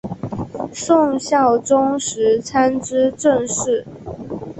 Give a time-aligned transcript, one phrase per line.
[0.73, 3.85] 宋孝宗时参知政事。